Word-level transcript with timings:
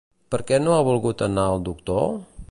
Per 0.35 0.37
què 0.51 0.57
no 0.63 0.73
ha 0.77 0.87
volgut 0.87 1.21
anar 1.27 1.43
al 1.51 1.63
doctor? 1.69 2.09